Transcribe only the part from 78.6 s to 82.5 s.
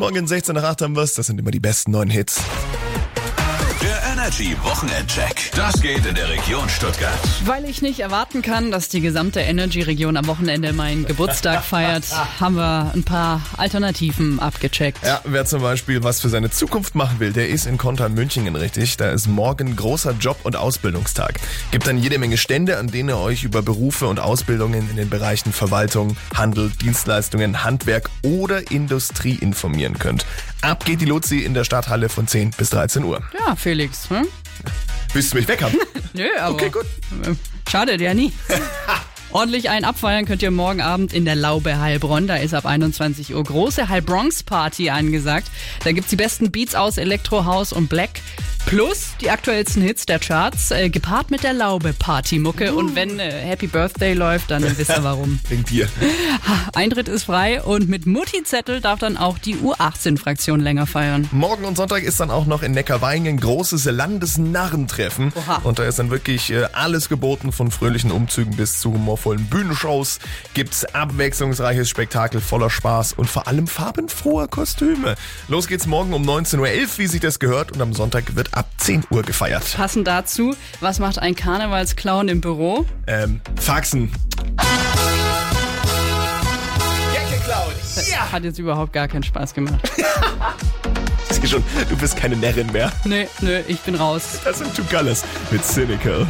10 Uhr gefeiert. Passend dazu, was macht ein Karnevalsclown im